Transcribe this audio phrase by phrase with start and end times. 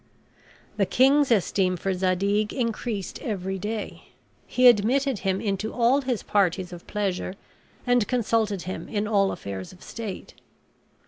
[0.77, 4.05] The king's esteem for Zadig increased every day.
[4.47, 7.35] He admitted him into all his parties of pleasure,
[7.85, 10.33] and consulted him in all affairs of state.